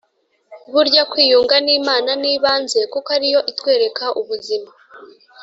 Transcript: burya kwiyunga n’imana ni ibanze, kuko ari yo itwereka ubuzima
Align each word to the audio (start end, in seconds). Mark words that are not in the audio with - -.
burya 0.73 1.03
kwiyunga 1.11 1.55
n’imana 1.65 2.11
ni 2.21 2.29
ibanze, 2.35 2.79
kuko 2.91 3.07
ari 3.17 3.27
yo 3.33 3.39
itwereka 3.51 4.05
ubuzima 4.21 4.69